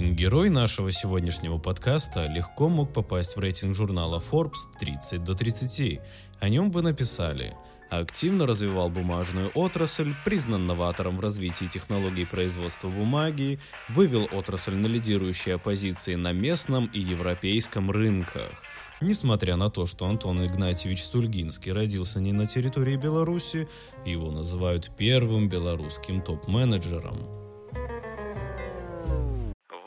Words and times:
Герой 0.00 0.48
нашего 0.48 0.90
сегодняшнего 0.90 1.58
подкаста 1.58 2.26
легко 2.26 2.70
мог 2.70 2.90
попасть 2.90 3.36
в 3.36 3.38
рейтинг 3.38 3.74
журнала 3.74 4.18
Forbes 4.18 4.72
30 4.78 5.22
до 5.22 5.34
30. 5.34 6.00
О 6.40 6.48
нем 6.48 6.70
бы 6.70 6.80
написали 6.80 7.54
активно 7.90 8.46
развивал 8.46 8.88
бумажную 8.88 9.50
отрасль, 9.54 10.14
признан 10.24 10.66
новатором 10.66 11.16
в 11.16 11.20
развитии 11.20 11.66
технологий 11.66 12.24
производства 12.24 12.88
бумаги, 12.88 13.58
вывел 13.88 14.28
отрасль 14.32 14.76
на 14.76 14.86
лидирующие 14.86 15.58
позиции 15.58 16.14
на 16.14 16.32
местном 16.32 16.86
и 16.86 17.00
европейском 17.00 17.90
рынках. 17.90 18.52
Несмотря 19.00 19.56
на 19.56 19.70
то, 19.70 19.86
что 19.86 20.06
Антон 20.06 20.46
Игнатьевич 20.46 21.02
Стульгинский 21.02 21.72
родился 21.72 22.20
не 22.20 22.32
на 22.32 22.46
территории 22.46 22.96
Беларуси, 22.96 23.68
его 24.06 24.30
называют 24.30 24.92
первым 24.96 25.48
белорусским 25.48 26.22
топ-менеджером. 26.22 27.49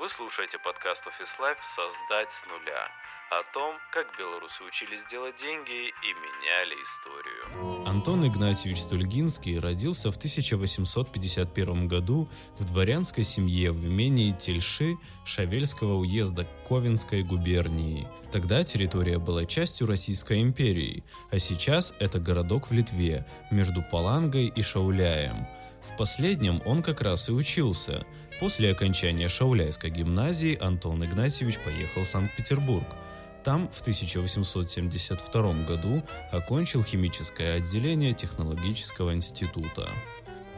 Вы 0.04 0.10
слушаете 0.10 0.58
подкаст 0.60 1.02
Office 1.08 1.40
Life 1.40 1.64
«Создать 1.78 2.30
с 2.30 2.46
нуля» 2.46 2.92
о 3.32 3.42
том, 3.54 3.78
как 3.94 4.06
белорусы 4.20 4.62
учились 4.66 5.00
делать 5.10 5.38
деньги 5.38 5.88
и 5.88 6.14
меняли 6.14 6.76
историю. 6.84 7.88
Антон 7.88 8.28
Игнатьевич 8.28 8.82
Стульгинский 8.82 9.58
родился 9.58 10.12
в 10.12 10.18
1851 10.18 11.88
году 11.88 12.28
в 12.58 12.66
дворянской 12.66 13.24
семье 13.24 13.72
в 13.72 13.86
имении 13.86 14.34
Тельши 14.34 14.98
Шавельского 15.24 15.94
уезда 15.94 16.46
Ковенской 16.68 17.24
губернии. 17.24 18.06
Тогда 18.30 18.62
территория 18.66 19.20
была 19.20 19.46
частью 19.46 19.88
Российской 19.88 20.42
империи, 20.42 21.06
а 21.32 21.40
сейчас 21.40 21.96
это 22.02 22.20
городок 22.20 22.68
в 22.68 22.74
Литве, 22.74 23.26
между 23.52 23.82
Палангой 23.82 24.48
и 24.48 24.62
Шауляем. 24.62 25.48
В 25.84 25.98
последнем 25.98 26.62
он 26.66 26.82
как 26.82 27.02
раз 27.02 27.30
и 27.30 27.32
учился. 27.32 28.06
После 28.40 28.72
окончания 28.72 29.28
Шауляйской 29.28 29.90
гимназии 29.90 30.58
Антон 30.60 31.04
Игнатьевич 31.06 31.60
поехал 31.60 32.04
в 32.04 32.08
Санкт-Петербург– 32.08 32.88
там 33.44 33.68
в 33.70 33.82
1872 33.82 35.54
году 35.66 36.02
окончил 36.32 36.82
химическое 36.82 37.56
отделение 37.56 38.14
технологического 38.14 39.14
института. 39.14 39.90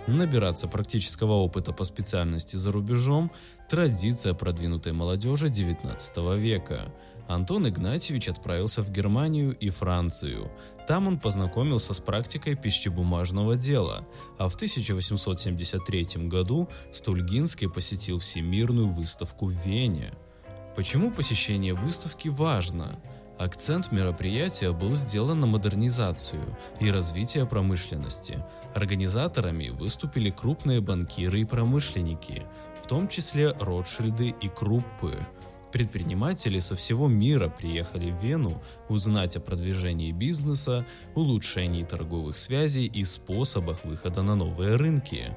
Набираться 0.05 0.67
практического 0.67 1.33
опыта 1.33 1.73
по 1.73 1.83
специальности 1.83 2.57
за 2.57 2.71
рубежом– 2.71 3.31
традиция 3.69 4.35
продвинутой 4.35 4.93
молодежи 4.93 5.47
XIX 5.47 6.37
века. 6.37 6.81
Антон 7.27 7.67
Игнатьевич 7.67 8.29
отправился 8.29 8.81
в 8.81 8.91
Германию 8.91 9.55
и 9.55 9.69
Францию. 9.69 10.51
Там 10.87 11.07
он 11.07 11.19
познакомился 11.19 11.93
с 11.93 11.99
практикой 11.99 12.55
пищебумажного 12.55 13.55
дела, 13.55 14.05
а 14.37 14.47
в 14.47 14.55
1873 14.55 16.27
году 16.27 16.69
Стульгинский 16.91 17.69
посетил 17.69 18.19
Всемирную 18.19 18.87
выставку 18.87 19.47
в 19.47 19.51
Вене– 19.51 20.13
Почему 20.75 21.09
посещение 21.09 21.73
выставки 21.73 22.27
важно? 22.27 22.99
Акцент 23.37 23.93
мероприятия 23.93 24.73
был 24.73 24.93
сделан 24.93 25.39
на 25.39 25.47
модернизацию 25.47 26.41
и 26.81 26.91
развитие 26.91 27.45
промышленности. 27.45 28.43
Организаторами 28.73 29.69
выступили 29.69 30.31
крупные 30.31 30.81
банкиры 30.81 31.39
и 31.39 31.45
промышленники, 31.45 32.43
в 32.81 32.87
том 32.87 33.07
числе 33.07 33.51
Ротшильды 33.51 34.35
и 34.41 34.49
Круппы. 34.49 35.17
Предприниматели 35.75 36.59
со 36.59 36.77
всего 36.77 37.09
мира 37.09 37.49
приехали 37.49 38.09
в 38.09 38.23
Вену 38.23 38.61
узнать 38.87 39.35
о 39.35 39.41
продвижении 39.41 40.13
бизнеса, 40.13 40.85
улучшении 41.15 41.83
торговых 41.83 42.37
связей 42.37 42.85
и 42.85 43.03
способах 43.03 43.83
выхода 43.83 44.21
на 44.21 44.35
новые 44.35 44.77
рынки. 44.77 45.35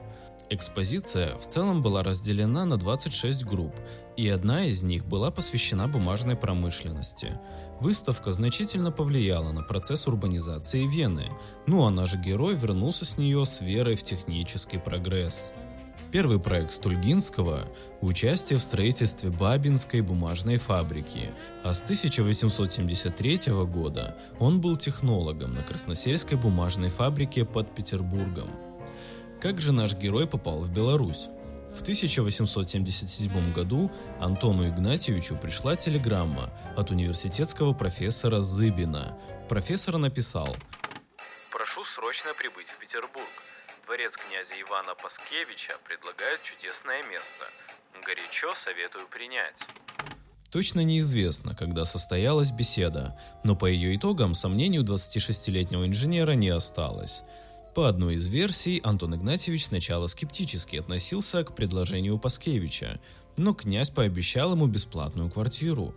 Экспозиция 0.49 1.37
в 1.37 1.49
целом 1.49 1.83
была 1.83 2.05
разделена 2.05 2.65
на 2.67 2.77
26 2.77 3.47
групп, 3.47 3.75
и 4.17 4.29
одна 4.29 4.65
из 4.67 4.85
них 4.85 5.07
была 5.07 5.33
посвящена 5.33 5.89
бумажной 5.89 6.37
промышленности. 6.37 7.33
Выставка 7.81 8.31
значительно 8.31 8.93
повлияла 8.93 9.51
на 9.51 9.65
процесс 9.65 10.07
урбанизации 10.07 10.87
Вены, 10.87 11.25
ну 11.67 11.85
а 11.85 11.91
наш 11.91 12.15
герой 12.15 12.55
вернулся 12.55 13.05
с 13.05 13.19
нее 13.19 13.45
с 13.45 13.61
верой 13.61 13.97
в 13.97 14.05
технический 14.05 14.79
прогресс. 14.79 15.51
Первый 16.11 16.41
проект 16.41 16.73
Стульгинского– 16.73 17.69
участие 18.01 18.59
в 18.59 18.63
строительстве 18.63 19.31
Бабинской 19.31 20.01
бумажной 20.01 20.57
фабрики, 20.57 21.31
а 21.63 21.73
с 21.73 21.85
1873 21.85 23.53
года 23.65 24.17
он 24.39 24.61
был 24.61 24.77
технологом 24.77 25.55
на 25.55 25.63
Красносельской 25.63 26.39
бумажной 26.39 26.89
фабрике 26.89 27.45
под 27.45 27.75
Петербургом– 27.75 28.49
как 29.41 29.61
же 29.61 29.73
наш 29.73 29.95
герой 29.95 30.27
попал 30.27 30.59
в 30.59 30.69
Беларусь? 30.69 31.29
В 31.73 31.83
1877 31.83 33.53
году 33.53 33.89
Антону 34.21 34.69
Игнатьевичу 34.69 35.37
пришла 35.37 35.77
телеграмма 35.77 36.51
от 36.77 36.91
университетского 36.91 37.73
профессора 37.73 38.41
Зыбина. 38.41 39.17
Профессор 39.49 39.99
написал 39.99 40.57
«Прошу 41.53 41.85
срочно 41.85 42.31
прибыть 42.37 42.67
в 42.67 42.81
Петербург. 42.81 43.29
Дворец 43.89 44.19
князя 44.19 44.53
Ивана 44.61 44.95
Паскевича 45.03 45.79
предлагает 45.83 46.43
чудесное 46.43 47.03
место. 47.05 47.45
Горячо 48.05 48.55
советую 48.55 49.09
принять». 49.09 49.57
Точно 50.51 50.81
неизвестно, 50.81 51.55
когда 51.55 51.87
состоялась 51.87 52.53
беседа, 52.53 53.19
но 53.45 53.57
по 53.57 53.65
ее 53.65 53.97
итогам 53.97 54.35
сомнений 54.35 54.79
у 54.79 54.85
26-летнего 54.85 55.87
инженера 55.87 56.33
не 56.33 56.51
осталось. 56.51 57.23
По 57.75 57.89
одной 57.89 58.17
из 58.17 58.27
версий, 58.27 58.79
Антон 58.85 59.15
Игнатьевич 59.15 59.69
сначала 59.69 60.07
скептически 60.07 60.77
относился 60.77 61.43
к 61.43 61.55
предложению 61.55 62.19
Паскевича, 62.19 63.01
но 63.39 63.55
князь 63.55 63.89
пообещал 63.89 64.53
ему 64.53 64.67
бесплатную 64.67 65.31
квартиру. 65.31 65.95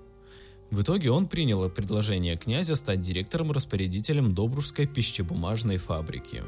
В 0.69 0.81
итоге 0.81 1.11
он 1.11 1.27
принял 1.27 1.69
предложение 1.69 2.37
князя 2.37 2.77
стать 2.77 3.01
директором-распорядителем 3.01 4.33
Добружской 4.33 4.87
пищебумажной 4.87 5.75
фабрики. 5.75 6.41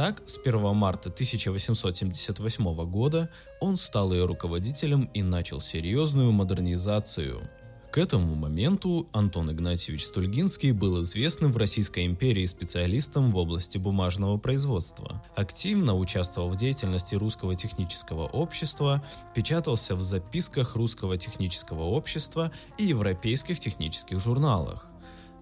Так, 0.00 0.22
с 0.24 0.38
1 0.38 0.74
марта 0.74 1.10
1878 1.10 2.90
года 2.90 3.28
он 3.60 3.76
стал 3.76 4.14
ее 4.14 4.24
руководителем 4.24 5.10
и 5.12 5.22
начал 5.22 5.60
серьезную 5.60 6.32
модернизацию– 6.32 7.42
к 7.90 7.98
этому 7.98 8.36
моменту 8.36 9.08
Антон 9.12 9.50
Игнатьевич 9.50 10.06
Стульгинский 10.06 10.70
был 10.70 11.02
известным 11.02 11.52
в 11.52 11.56
Российской 11.56 12.06
империи 12.06 12.46
специалистом 12.46 13.32
в 13.32 13.36
области 13.36 13.78
бумажного 13.78 14.38
производства. 14.38 15.22
Активно 15.34 15.96
участвовал 15.96 16.48
в 16.50 16.56
деятельности 16.56 17.16
Русского 17.16 17.56
технического 17.56 18.26
общества, 18.28 19.04
печатался 19.34 19.96
в 19.96 20.00
записках 20.00 20.76
Русского 20.76 21.18
технического 21.18 21.82
общества 21.82 22.52
и 22.78 22.84
европейских 22.84 23.58
технических 23.58 24.20
журналах. 24.20 24.86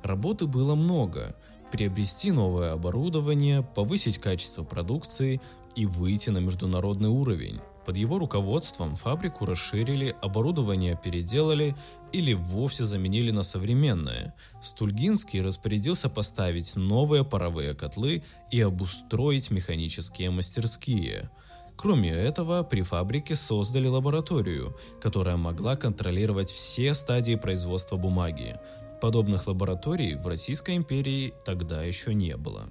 Работы 0.02 0.46
было 0.46 0.74
много– 0.74 1.36
приобрести 1.70 2.32
новое 2.32 2.72
оборудование, 2.72 3.62
повысить 3.62 4.18
качество 4.18 4.64
продукции 4.64 5.40
и 5.76 5.86
выйти 5.86 6.30
на 6.30 6.38
международный 6.38 7.08
уровень. 7.08 7.60
Под 7.86 7.96
его 7.96 8.18
руководством 8.18 8.96
фабрику 8.96 9.46
расширили, 9.46 10.14
оборудование 10.20 10.98
переделали 11.02 11.74
или 12.12 12.34
вовсе 12.34 12.84
заменили 12.84 13.30
на 13.30 13.42
современное. 13.42 14.34
Стульгинский 14.60 15.40
распорядился 15.40 16.10
поставить 16.10 16.76
новые 16.76 17.24
паровые 17.24 17.74
котлы 17.74 18.22
и 18.50 18.60
обустроить 18.60 19.50
механические 19.50 20.30
мастерские. 20.30 21.30
Кроме 21.76 22.10
этого, 22.10 22.64
при 22.64 22.82
фабрике 22.82 23.36
создали 23.36 23.86
лабораторию, 23.86 24.76
которая 25.00 25.36
могла 25.36 25.76
контролировать 25.76 26.50
все 26.50 26.92
стадии 26.92 27.36
производства 27.36 27.96
бумаги. 27.96 28.56
Подобных 29.00 29.46
лабораторий 29.46 30.16
в 30.16 30.26
Российской 30.26 30.76
империи 30.76 31.32
тогда 31.44 31.84
еще 31.84 32.14
не 32.14 32.36
было. 32.36 32.64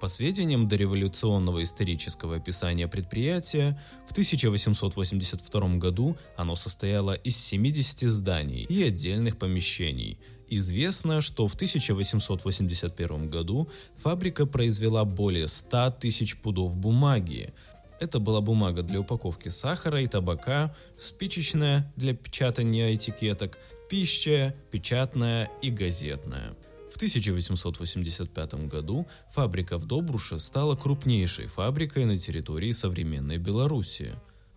По 0.00 0.06
сведениям 0.06 0.68
дореволюционного 0.68 1.62
исторического 1.64 2.36
описания 2.36 2.86
предприятия, 2.86 3.80
в 4.06 4.12
1882 4.12 5.76
году 5.76 6.16
оно 6.36 6.54
состояло 6.54 7.12
из 7.12 7.36
70 7.36 8.08
зданий 8.08 8.62
и 8.68 8.84
отдельных 8.84 9.36
помещений. 9.36 10.18
Известно, 10.48 11.20
что 11.20 11.48
в 11.48 11.54
1881 11.54 13.28
году 13.28 13.68
фабрика 13.96 14.46
произвела 14.46 15.04
более 15.04 15.48
100 15.48 15.96
тысяч 16.00 16.36
пудов 16.38 16.76
бумаги. 16.76 17.52
Это 17.98 18.20
была 18.20 18.40
бумага 18.40 18.82
для 18.82 19.00
упаковки 19.00 19.48
сахара 19.48 20.02
и 20.02 20.06
табака, 20.06 20.74
спичечная 20.98 21.92
для 21.96 22.14
печатания 22.14 22.94
этикеток, 22.94 23.58
пища, 23.94 24.52
печатная 24.72 25.48
и 25.62 25.70
газетная. 25.70 26.50
В 26.90 26.96
1885 26.96 28.66
году 28.66 29.06
фабрика 29.30 29.78
в 29.78 29.86
Добруше 29.86 30.40
стала 30.40 30.74
крупнейшей 30.74 31.46
фабрикой 31.46 32.04
на 32.04 32.16
территории 32.16 32.72
современной 32.72 33.38
Беларуси. 33.38 34.10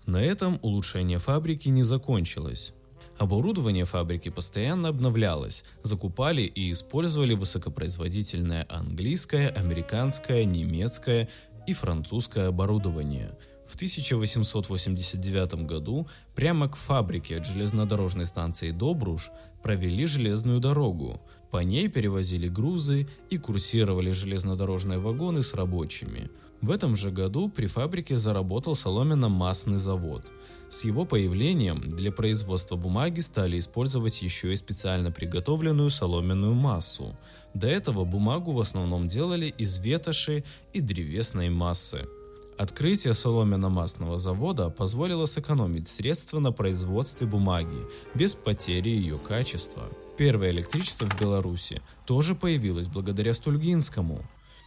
На 0.08 0.24
этом 0.24 0.58
улучшение 0.64 1.20
фабрики 1.20 1.70
не 1.70 1.84
закончилось. 1.84 2.74
Оборудование 3.20 3.86
фабрики 3.86 4.30
постоянно 4.30 4.90
обновлялось, 4.90 5.64
закупали 5.84 6.42
и 6.42 6.72
использовали 6.72 7.36
высокопроизводительное 7.36 8.66
английское, 8.68 9.50
американское, 9.50 10.46
немецкое 10.46 11.30
и 11.68 11.74
французское 11.74 12.48
оборудование. 12.48 13.38
В 13.68 13.76
1889 13.76 15.66
году 15.66 16.08
прямо 16.36 16.70
к 16.70 16.78
фабрике 16.78 17.38
от 17.38 17.46
железнодорожной 17.46 18.26
станции 18.26 18.72
Добруш 18.72 19.30
провели 19.62 20.06
железную 20.06 20.60
дорогу. 20.60 21.22
По 21.52 21.58
ней 21.58 21.90
перевозили 21.90 22.48
грузы 22.48 23.08
и 23.30 23.38
курсировали 23.38 24.12
железнодорожные 24.12 25.00
вагоны 25.00 25.44
с 25.44 25.54
рабочими. 25.54 26.30
В 26.62 26.72
этом 26.72 26.96
же 26.96 27.12
году 27.12 27.50
при 27.50 27.68
фабрике 27.68 28.18
заработал 28.18 28.74
соломенно-масный 28.74 29.78
завод. 29.78 30.32
С 30.70 30.86
его 30.86 31.06
появлением 31.06 31.82
для 31.82 32.12
производства 32.12 32.78
бумаги 32.78 33.20
стали 33.20 33.60
использовать 33.60 34.22
еще 34.22 34.54
и 34.54 34.56
специально 34.56 35.12
приготовленную 35.12 35.90
соломенную 35.90 36.56
массу. 36.56 37.18
До 37.54 37.68
этого 37.68 38.06
бумагу 38.06 38.54
в 38.54 38.60
основном 38.60 39.08
делали 39.08 39.54
из 39.58 39.80
ветоши 39.80 40.44
и 40.74 40.80
древесной 40.80 41.50
массы. 41.50 42.08
Открытие 42.58 43.14
соломенно-масного 43.14 44.18
завода 44.18 44.72
позволило 44.72 45.28
сэкономить 45.28 45.88
средства 45.88 46.40
на 46.40 46.52
производстве 46.52 47.28
бумаги 47.28 47.86
без 48.16 48.34
потери 48.34 48.90
ее 48.90 49.20
качества. 49.20 49.84
Первое 50.18 50.50
электричество 50.50 51.06
в 51.06 51.20
Беларуси 51.22 51.84
тоже 52.08 52.34
появилось 52.34 52.88
благодаря 52.88 53.36
Стульгинскому. 53.36 54.26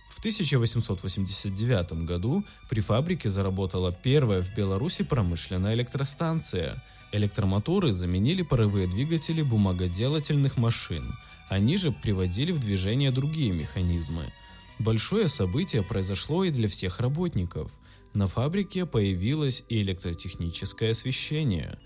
В 0.08 0.18
1889 0.20 2.04
году 2.04 2.44
при 2.68 2.80
фабрике 2.80 3.28
заработала 3.28 3.90
первая 3.90 4.40
в 4.40 4.54
Беларуси 4.54 5.02
промышленная 5.02 5.74
электростанция. 5.74 6.84
Электромоторы 7.10 7.90
заменили 7.90 8.42
паровые 8.42 8.86
двигатели 8.86 9.42
бумагоделательных 9.42 10.56
машин. 10.56 11.16
Они 11.48 11.76
же 11.76 11.90
приводили 11.90 12.52
в 12.52 12.60
движение 12.60 13.10
другие 13.10 13.50
механизмы. 13.50 14.32
Большое 14.78 15.28
событие 15.28 15.82
произошло 15.82 16.44
и 16.44 16.50
для 16.50 16.68
всех 16.68 17.00
работников. 17.00 17.70
На 18.12 18.26
фабрике 18.26 18.86
появилось 18.86 19.64
и 19.68 19.82
электротехническое 19.82 20.90
освещение. 20.90 21.78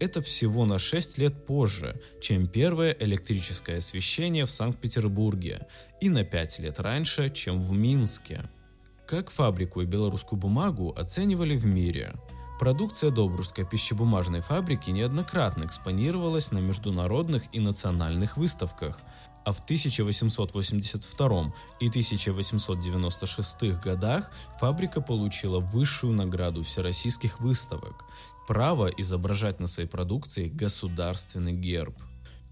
Это 0.00 0.20
всего 0.20 0.64
на 0.64 0.78
6 0.78 1.18
лет 1.18 1.46
позже, 1.46 2.00
чем 2.20 2.46
первое 2.46 2.96
электрическое 2.98 3.78
освещение 3.78 4.44
в 4.44 4.50
Санкт-Петербурге, 4.50 5.66
и 6.00 6.08
на 6.08 6.24
5 6.24 6.58
лет 6.60 6.80
раньше, 6.80 7.30
чем 7.30 7.60
в 7.60 7.72
Минске. 7.72 8.42
Как 9.06 9.30
фабрику 9.30 9.80
и 9.80 9.86
белорусскую 9.86 10.38
бумагу 10.38 10.94
оценивали 10.96 11.56
в 11.56 11.64
мире? 11.64 12.14
Продукция 12.58 13.10
Добрусской 13.10 13.64
пищебумажной 13.64 14.40
фабрики 14.40 14.90
неоднократно 14.90 15.64
экспонировалась 15.64 16.50
на 16.50 16.58
международных 16.58 17.44
и 17.52 17.60
национальных 17.60 18.36
выставках, 18.36 19.00
а 19.48 19.52
в 19.52 19.60
1882 19.60 21.54
и 21.80 21.88
1896 21.88 23.80
годах 23.82 24.30
фабрика 24.60 25.00
получила 25.00 25.58
высшую 25.58 26.12
награду 26.12 26.62
всероссийских 26.62 27.40
выставок– 27.40 28.04
право 28.46 28.88
изображать 28.88 29.58
на 29.58 29.66
своей 29.66 29.88
продукции 29.88 30.48
государственный 30.48 31.54
герб. 31.54 31.94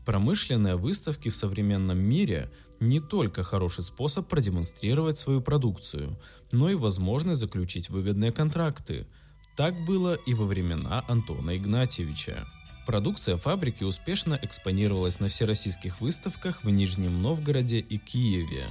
Промышленные 0.06 0.76
выставки 0.76 1.28
в 1.28 1.36
современном 1.36 1.98
мире 1.98 2.50
не 2.80 3.00
только 3.00 3.42
хороший 3.42 3.84
способ 3.84 4.26
продемонстрировать 4.26 5.18
свою 5.18 5.42
продукцию, 5.42 6.18
но 6.50 6.70
и 6.70 6.74
возможность 6.74 7.40
заключить 7.40 7.90
выгодные 7.90 8.32
контракты. 8.32 9.06
Так 9.54 9.84
было 9.84 10.14
и 10.14 10.32
во 10.32 10.46
времена 10.46 11.04
Антона 11.08 11.58
Игнатьевича. 11.58 12.46
Продукция 12.86 13.36
фабрики 13.36 13.82
успешно 13.82 14.38
экспонировалась 14.40 15.18
на 15.18 15.26
всероссийских 15.26 16.00
выставках 16.00 16.62
в 16.62 16.70
Нижнем 16.70 17.20
Новгороде 17.20 17.80
и 17.80 17.98
Киеве. 17.98 18.66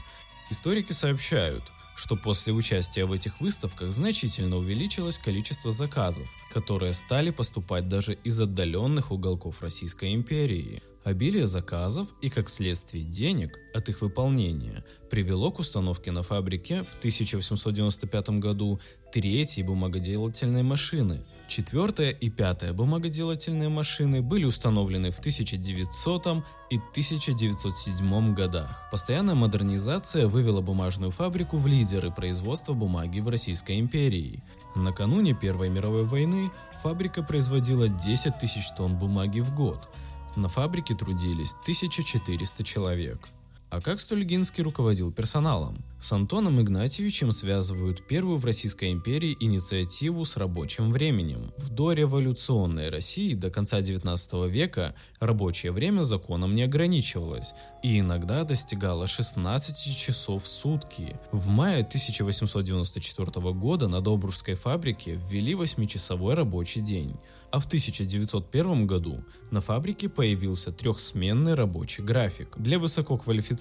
Историки 0.49 0.93
сообщают, 0.93 1.63
что 1.97 2.15
после 2.15 2.53
участия 2.53 3.03
в 3.03 3.11
этих 3.11 3.41
выставках 3.41 3.91
значительно 3.91 4.55
увеличилось 4.55 5.19
количество 5.19 5.69
заказов, 5.69 6.29
которые 6.49 6.93
стали 6.93 7.31
поступать 7.31 7.89
даже 7.89 8.13
из 8.23 8.39
отдаленных 8.39 9.11
уголков 9.11 9.61
Российской 9.61 10.13
империи. 10.15 10.81
Обилие 11.05 11.45
заказов 11.45 12.15
и, 12.23 12.31
как 12.31 12.49
следствие, 12.49 13.03
денег 13.03 13.59
от 13.75 13.89
их 13.89 14.01
выполнения 14.01 14.83
привело 15.11 15.51
к 15.51 15.59
установке 15.59 16.11
на 16.11 16.23
фабрике 16.23 16.81
в 16.81 16.95
1895 16.95 18.29
году 18.39 18.79
третьей 19.11 19.61
бумагоделательной 19.61 20.63
машины. 20.63 21.23
Четвертая 21.47 22.09
и 22.09 22.31
пятая 22.31 22.73
бумагоделательные 22.73 23.69
машины 23.69 24.23
были 24.23 24.45
установлены 24.45 25.11
в 25.11 25.19
1900 25.19 26.25
и 26.71 26.77
1907 26.77 28.33
годах. 28.33 28.87
Постоянная 28.89 29.35
модернизация 29.35 30.25
вывела 30.25 30.61
бумажную 30.61 31.11
фабрику 31.11 31.57
в 31.57 31.67
лидеры 31.67 32.09
производства 32.09 32.73
бумаги 32.73 33.19
в 33.19 33.27
Российской 33.27 33.79
империи. 33.79 34.43
Накануне 34.73 35.35
Первой 35.35 35.69
мировой 35.69 36.05
войны 36.05 36.49
фабрика 36.81 37.21
производила 37.21 37.89
10 37.89 38.39
тысяч 38.39 38.71
тонн 38.75 38.97
бумаги 38.97 39.41
в 39.41 39.53
год– 39.53 39.87
на 40.35 40.49
фабрике 40.49 40.95
трудились 40.95 41.53
1400 41.61 42.63
человек. 42.63 43.29
А 43.69 43.81
как 43.81 43.99
Стольгинский 43.99 44.63
руководил 44.63 45.11
персоналом? 45.11 45.83
С 45.99 46.11
Антоном 46.11 46.61
Игнатьевичем 46.61 47.31
связывают 47.31 48.05
первую 48.05 48.37
в 48.37 48.45
Российской 48.45 48.91
империи 48.91 49.35
инициативу 49.39 50.23
с 50.23 50.37
рабочим 50.37 50.91
временем. 50.91 51.51
В 51.57 51.71
дореволюционной 51.71 52.89
России 52.89 53.33
до 53.33 53.49
конца 53.49 53.81
19 53.81 54.33
века 54.51 54.93
рабочее 55.19 55.71
время 55.71 56.03
законом 56.03 56.53
не 56.53 56.61
ограничивалось 56.61 57.53
и 57.81 57.99
иногда 57.99 58.43
достигало 58.43 59.07
16 59.07 59.97
часов 59.97 60.43
в 60.43 60.47
сутки. 60.47 61.19
В 61.31 61.47
мае 61.47 61.79
1894 61.79 63.51
года 63.53 63.87
на 63.87 63.99
Добружской 63.99 64.53
фабрике 64.53 65.15
ввели 65.15 65.53
8-часовой 65.53 66.35
рабочий 66.35 66.81
день 66.81 67.15
а 67.55 67.59
в 67.59 67.65
1901 67.67 68.85
году 68.85 69.23
на 69.49 69.61
фабрике 69.61 70.09
появился 70.09 70.73
трехсменный 70.73 71.53
рабочий 71.53 72.03
график. 72.03 72.49
Для 72.57 72.79
высококвалифицированных 72.79 73.54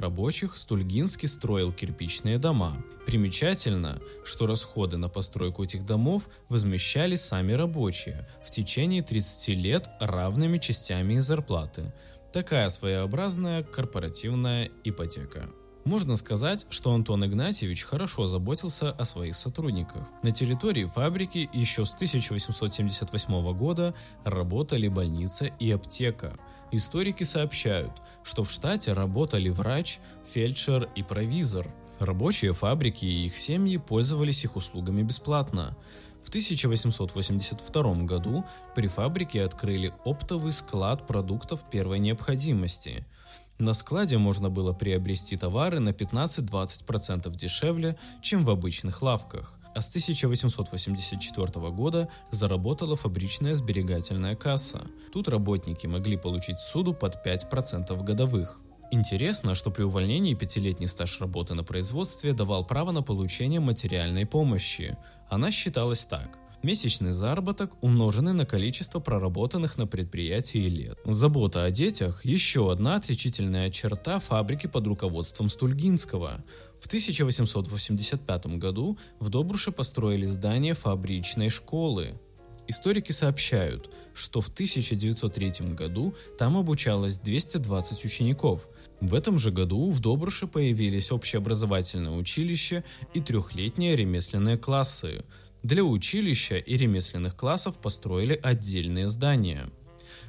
рабочих 0.00 0.56
Стульгинский 0.56 1.28
строил 1.28 1.72
кирпичные 1.72 2.38
дома. 2.38 2.84
Примечательно, 3.06 4.00
что 4.24 4.46
расходы 4.46 4.96
на 4.96 5.08
постройку 5.08 5.64
этих 5.64 5.86
домов 5.86 6.28
возмещали 6.48 7.16
сами 7.16 7.52
рабочие 7.52 8.28
в 8.44 8.50
течение 8.50 9.02
30 9.02 9.48
лет 9.56 9.88
равными 10.00 10.58
частями 10.58 11.14
их 11.14 11.22
зарплаты. 11.22 11.92
Такая 12.32 12.68
своеобразная 12.68 13.62
корпоративная 13.62 14.70
ипотека. 14.84 15.48
Можно 15.88 16.16
сказать, 16.16 16.66
что 16.68 16.92
Антон 16.92 17.24
Игнатьевич 17.24 17.82
хорошо 17.82 18.26
заботился 18.26 18.90
о 18.90 19.06
своих 19.06 19.34
сотрудниках. 19.34 20.06
На 20.22 20.32
территории 20.32 20.84
фабрики 20.84 21.48
еще 21.54 21.86
с 21.86 21.94
1878 21.94 23.56
года 23.56 23.94
работали 24.22 24.88
больница 24.88 25.46
и 25.46 25.70
аптека. 25.70 26.36
Историки 26.72 27.24
сообщают, 27.24 27.90
что 28.22 28.42
в 28.42 28.50
штате 28.50 28.92
работали 28.92 29.48
врач, 29.48 29.98
фельдшер 30.26 30.90
и 30.94 31.02
провизор. 31.02 31.74
Рабочие 32.00 32.52
фабрики 32.52 33.06
и 33.06 33.24
их 33.24 33.34
семьи 33.34 33.78
пользовались 33.78 34.44
их 34.44 34.56
услугами 34.56 35.00
бесплатно. 35.00 35.74
В 36.22 36.28
1882 36.28 37.94
году 38.02 38.44
при 38.74 38.88
фабрике 38.88 39.42
открыли 39.42 39.94
оптовый 40.04 40.52
склад 40.52 41.06
продуктов 41.06 41.64
первой 41.70 41.98
необходимости– 41.98 43.06
на 43.58 43.74
складе 43.74 44.18
можно 44.18 44.50
было 44.50 44.72
приобрести 44.72 45.36
товары 45.36 45.80
на 45.80 45.90
15-20% 45.90 47.34
дешевле, 47.36 47.96
чем 48.22 48.44
в 48.44 48.50
обычных 48.50 49.02
лавках. 49.02 49.54
А 49.74 49.80
с 49.80 49.88
1884 49.90 51.70
года 51.70 52.08
заработала 52.30 52.96
фабричная 52.96 53.54
сберегательная 53.54 54.36
касса. 54.36 54.80
Тут 55.12 55.28
работники 55.28 55.86
могли 55.86 56.16
получить 56.16 56.60
суду 56.60 56.94
под 56.94 57.24
5% 57.24 58.02
годовых. 58.02 58.60
Интересно, 58.90 59.54
что 59.54 59.70
при 59.70 59.82
увольнении 59.82 60.34
пятилетний 60.34 60.88
стаж 60.88 61.20
работы 61.20 61.54
на 61.54 61.64
производстве 61.64 62.32
давал 62.32 62.64
право 62.64 62.92
на 62.92 63.02
получение 63.02 63.60
материальной 63.60 64.24
помощи. 64.24 64.96
Она 65.28 65.50
считалась 65.50 66.06
так– 66.06 66.38
Месячный 66.64 67.12
заработок 67.12 67.70
умноженный 67.82 68.32
на 68.32 68.44
количество 68.44 68.98
проработанных 68.98 69.78
на 69.78 69.86
предприятии 69.86 70.68
лет. 70.68 70.98
Забота 71.04 71.62
о 71.62 71.70
детях– 71.70 72.22
еще 72.24 72.72
одна 72.72 72.96
отличительная 72.96 73.70
черта 73.70 74.18
фабрики 74.18 74.66
под 74.66 74.88
руководством 74.88 75.48
Стульгинского. 75.48 76.44
В 76.80 76.86
1885 76.86 78.58
году 78.58 78.98
в 79.20 79.28
Добруше 79.28 79.70
построили 79.70 80.26
здание 80.26 80.74
фабричной 80.74 81.48
школы. 81.48 82.18
Историки 82.66 83.12
сообщают, 83.12 83.88
что 84.12 84.40
в 84.40 84.48
1903 84.48 85.74
году 85.74 86.12
там 86.38 86.56
обучалось 86.56 87.18
220 87.18 88.04
учеников. 88.04 88.68
В 89.00 89.14
этом 89.14 89.38
же 89.38 89.52
году 89.52 89.90
в 89.90 90.00
Добруше 90.00 90.48
появились 90.48 91.12
общеобразовательное 91.12 92.18
училище 92.18 92.82
и 93.14 93.20
трехлетние 93.20 93.94
ремесленные 93.94 94.58
классы– 94.58 95.24
для 95.62 95.84
училища 95.84 96.56
и 96.56 96.76
ремесленных 96.76 97.36
классов 97.36 97.78
построили 97.78 98.38
отдельные 98.42 99.08
здания. 99.08 99.70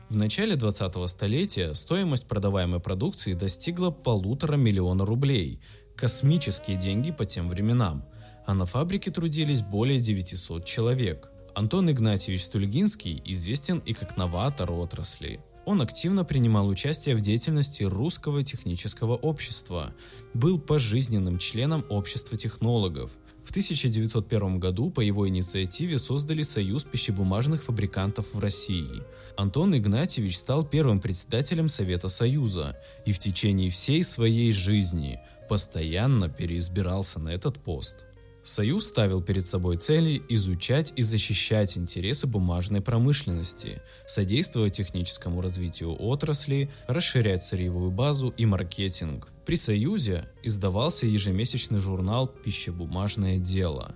В 0.09 0.15
начале 0.15 0.55
20-го 0.55 1.05
столетия 1.07 1.74
стоимость 1.74 2.27
продаваемой 2.27 2.79
продукции 2.79 3.33
достигла 3.33 3.91
полутора 3.91 4.55
миллиона 4.55 5.05
рублей– 5.05 5.62
космические 6.00 6.77
деньги 6.77 7.12
по 7.12 7.25
тем 7.25 7.50
временам. 7.50 8.05
а 8.45 8.53
на 8.55 8.65
фабрике 8.65 9.12
трудились 9.12 9.62
более 9.62 10.00
900 10.00 10.65
человек. 10.65 11.29
Антон 11.53 11.91
Игнатьевич 11.91 12.45
Стульгинский 12.45 13.21
известен 13.25 13.77
и 13.79 13.93
как 13.93 14.17
новатор 14.17 14.71
отрасли. 14.71 15.39
Он 15.65 15.81
активно 15.81 16.24
принимал 16.24 16.67
участие 16.67 17.15
в 17.15 17.21
деятельности 17.21 17.83
Русского 17.83 18.41
технического 18.43 19.17
общества, 19.17 19.93
был 20.33 20.57
пожизненным 20.57 21.38
членом 21.38 21.86
Общества 21.89 22.38
технологов. 22.38 23.12
В 23.50 23.51
1901 23.51 24.60
году 24.60 24.91
по 24.91 25.01
его 25.01 25.27
инициативе 25.27 25.98
создали 25.98 26.44
Союз 26.44 26.84
пищебумажных 26.84 27.63
фабрикантов 27.63 28.36
в 28.36 28.39
России. 28.39 29.01
Антон 29.38 29.75
Игнатьевич 29.75 30.38
стал 30.38 30.63
первым 30.63 31.00
председателем 31.00 31.68
Совета 31.68 32.10
Союза 32.10 32.79
и 33.08 33.12
в 33.12 33.18
течение 33.18 33.72
всей 33.72 34.03
своей 34.03 34.51
жизни 34.51 35.20
постоянно 35.50 36.29
переизбирался 36.29 37.20
на 37.20 37.29
этот 37.29 37.58
пост. 37.58 38.06
Союз 38.44 38.86
ставил 38.86 39.20
перед 39.20 39.44
собой 39.44 39.77
цели 39.77 40.22
изучать 40.29 40.94
и 40.96 41.01
защищать 41.01 41.75
интересы 41.75 42.27
бумажной 42.27 42.82
промышленности, 42.82 43.82
содействовать 44.06 44.74
техническому 44.74 45.41
развитию 45.41 45.96
отрасли, 46.00 46.70
расширять 46.86 47.41
сырьевую 47.41 47.89
базу 47.89 48.29
и 48.38 48.46
маркетинг. 48.46 49.27
При 49.50 49.56
Союзе 49.56 50.29
издавался 50.44 51.08
ежемесячный 51.08 51.79
журнал 51.79 52.27
«Пищебумажное 52.27 53.39
дело». 53.39 53.96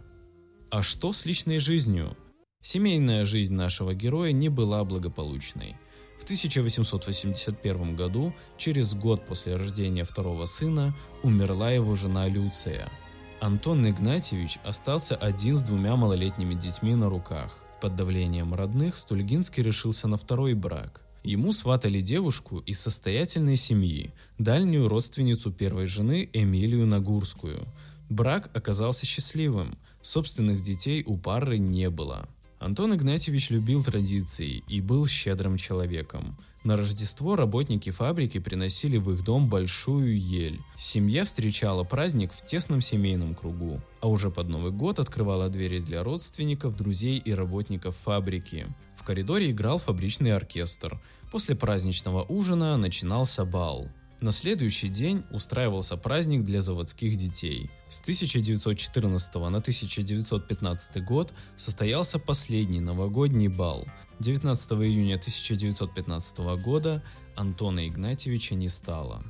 А 0.71 0.81
что 0.81 1.13
с 1.13 1.27
личной 1.27 1.59
жизнью? 1.59 2.17
Семейная 2.63 3.23
жизнь 3.23 3.53
нашего 3.53 3.93
героя 3.93 4.31
не 4.31 4.49
была 4.49 4.83
благополучной. 4.83 5.75
В 6.17 6.23
1881 6.23 7.95
году, 7.95 8.33
через 8.57 8.95
год 8.95 9.27
после 9.27 9.55
рождения 9.55 10.03
второго 10.03 10.45
сына, 10.45 10.95
умерла 11.21 11.69
его 11.69 11.93
жена 11.93 12.27
Люция– 12.27 12.89
Антон 13.39 13.87
Игнатьевич 13.87 14.57
остался 14.65 15.15
один 15.15 15.55
с 15.55 15.61
двумя 15.61 15.95
малолетними 15.95 16.55
детьми 16.55 16.95
на 16.95 17.09
руках. 17.09 17.63
Под 17.79 17.95
давлением 17.95 18.55
родных 18.55 18.97
Стульгинский 18.97 19.61
решился 19.61 20.07
на 20.07 20.17
второй 20.17 20.55
брак. 20.55 21.05
Ему 21.23 21.53
сватали 21.53 22.01
девушку 22.01 22.59
из 22.59 22.81
состоятельной 22.81 23.55
семьи, 23.55 24.11
дальнюю 24.37 24.89
родственницу 24.89 25.51
первой 25.51 25.85
жены 25.85 26.29
Эмилию 26.33 26.85
Нагурскую. 26.85 27.65
Брак 28.09 28.49
оказался 28.53 29.05
счастливым, 29.05 29.77
собственных 30.01 30.59
детей 30.59 31.01
у 31.05 31.17
пары 31.17 31.59
не 31.59 31.89
было. 31.89 32.27
Антон 32.59 32.93
Игнатьевич 32.93 33.51
любил 33.51 33.83
традиции 33.83 34.63
и 34.67 34.81
был 34.81 35.07
щедрым 35.07 35.55
человеком. 35.55 36.37
На 36.63 36.77
Рождество 36.77 37.35
работники 37.35 37.89
фабрики 37.89 38.39
приносили 38.39 38.95
в 38.97 39.11
их 39.11 39.25
дом 39.25 39.49
большую 39.49 40.17
ель. 40.17 40.61
Семья 40.77 41.25
встречала 41.25 41.83
праздник 41.83 42.31
в 42.31 42.41
тесном 42.41 42.79
семейном 42.79 43.35
кругу, 43.35 43.81
а 43.99 44.07
уже 44.07 44.31
под 44.31 44.47
Новый 44.47 44.71
год 44.71 44.99
открывала 44.99 45.49
двери 45.49 45.79
для 45.79 46.03
родственников, 46.03 46.77
друзей 46.77 47.17
и 47.17 47.33
работников 47.33 47.97
фабрики. 47.97 48.67
В 48.95 49.03
коридоре 49.03 49.51
играл 49.51 49.77
фабричный 49.77 50.33
оркестр. 50.33 51.01
После 51.31 51.53
праздничного 51.53 52.23
ужина 52.23 52.77
начинался 52.77 53.43
бал. 53.43 53.89
На 54.21 54.31
следующий 54.31 54.87
день 54.87 55.25
устраивался 55.31 55.97
праздник 55.97 56.45
для 56.45 56.61
заводских 56.61 57.17
детей. 57.17 57.69
С 57.89 57.99
1914 57.99 59.35
на 59.35 59.47
1915 59.57 61.03
год 61.03 61.33
состоялся 61.57 62.19
последний 62.19 62.79
новогодний 62.79 63.49
бал. 63.49 63.85
19 64.19 64.71
июня 64.73 65.15
1915 65.15 66.37
года 66.61 67.03
Антона 67.35 67.87
Игнатьевича 67.87 68.55
не 68.55 68.69
стало. 68.69 69.23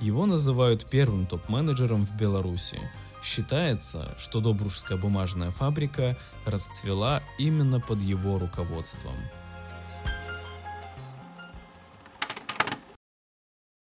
Его 0.00 0.26
называют 0.26 0.86
первым 0.86 1.26
топ-менеджером 1.26 2.04
в 2.06 2.16
Беларуси. 2.16 2.78
Считается, 3.22 4.14
что 4.16 4.40
Добружская 4.40 4.96
бумажная 4.96 5.50
фабрика 5.50 6.16
расцвела 6.44 7.22
именно 7.38 7.80
под 7.80 8.00
его 8.00 8.38
руководством– 8.38 9.14